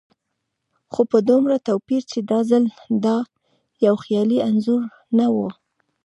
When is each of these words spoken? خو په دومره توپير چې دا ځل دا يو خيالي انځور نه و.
خو 0.91 1.01
په 1.11 1.17
دومره 1.29 1.55
توپير 1.67 2.01
چې 2.11 2.19
دا 2.31 2.39
ځل 2.49 2.63
دا 3.05 3.17
يو 3.85 3.95
خيالي 4.03 4.37
انځور 4.49 4.81
نه 5.17 5.25
و. 5.35 5.37